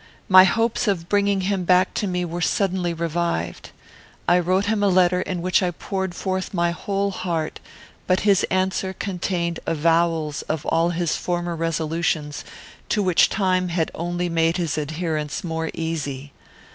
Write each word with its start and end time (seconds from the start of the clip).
My 0.27 0.45
hopes 0.45 0.87
of 0.87 1.07
bringing 1.09 1.41
him 1.41 1.63
back 1.63 1.93
to 1.93 2.07
me 2.07 2.25
were 2.25 2.41
suddenly 2.41 2.91
revived. 2.91 3.69
I 4.27 4.39
wrote 4.39 4.65
him 4.65 4.81
a 4.81 4.87
letter, 4.87 5.21
in 5.21 5.43
which 5.43 5.61
I 5.61 5.69
poured 5.69 6.15
forth 6.15 6.55
my 6.55 6.71
whole 6.71 7.11
heart; 7.11 7.59
but 8.07 8.21
his 8.21 8.43
answer 8.45 8.93
contained 8.93 9.59
avowals 9.67 10.41
of 10.49 10.65
all 10.65 10.89
his 10.89 11.15
former 11.15 11.55
resolutions, 11.55 12.43
to 12.89 13.03
which 13.03 13.29
time 13.29 13.67
had 13.69 13.91
only 13.93 14.27
made 14.27 14.57
his 14.57 14.75
adherence 14.75 15.43
more 15.43 15.69
easy. 15.75 16.33